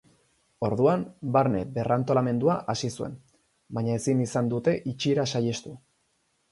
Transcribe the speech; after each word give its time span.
Orduan, 0.67 1.03
barne 1.37 1.61
berrantolamendua 1.75 2.57
hasi 2.75 2.91
zuen, 2.99 3.15
baina 3.79 4.01
ezin 4.01 4.27
izan 4.29 4.53
dute 4.57 4.79
itxiera 4.95 5.33
saiestu. 5.37 5.79